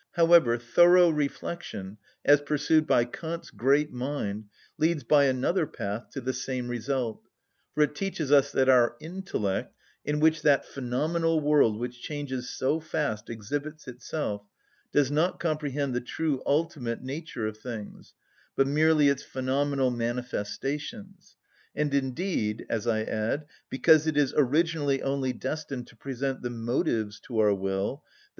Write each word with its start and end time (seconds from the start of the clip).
However, 0.13 0.57
thorough 0.57 1.09
reflection, 1.11 1.99
as 2.25 2.41
pursued 2.41 2.87
by 2.87 3.05
Kant's 3.05 3.51
great 3.51 3.91
mind, 3.93 4.45
leads 4.79 5.03
by 5.03 5.25
another 5.25 5.67
path 5.67 6.09
to 6.13 6.21
the 6.21 6.33
same 6.33 6.69
result, 6.69 7.21
for 7.75 7.83
it 7.83 7.93
teaches 7.93 8.31
us 8.31 8.51
that 8.51 8.67
our 8.67 8.95
intellect, 8.99 9.75
in 10.03 10.19
which 10.19 10.41
that 10.41 10.65
phenomenal 10.65 11.39
world 11.39 11.77
which 11.79 12.01
changes 12.01 12.49
so 12.49 12.79
fast 12.79 13.29
exhibits 13.29 13.87
itself, 13.87 14.41
does 14.91 15.11
not 15.11 15.39
comprehend 15.39 15.93
the 15.93 16.01
true 16.01 16.41
ultimate 16.47 17.03
nature 17.03 17.45
of 17.45 17.57
things, 17.59 18.15
but 18.55 18.65
merely 18.65 19.07
its 19.07 19.21
phenomenal 19.21 19.91
manifestation, 19.91 21.13
and 21.75 21.93
indeed, 21.93 22.65
as 22.71 22.87
I 22.87 23.03
add, 23.03 23.45
because 23.69 24.07
it 24.07 24.17
is 24.17 24.33
originally 24.35 25.03
only 25.03 25.31
destined 25.31 25.85
to 25.89 25.95
present 25.95 26.41
the 26.41 26.49
motives 26.49 27.19
to 27.27 27.37
our 27.37 27.53
will, 27.53 28.01
_i. 28.03 28.09